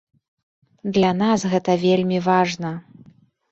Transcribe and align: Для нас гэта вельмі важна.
Для 0.95 1.11
нас 1.19 1.45
гэта 1.53 1.71
вельмі 1.85 2.25
важна. 2.31 2.75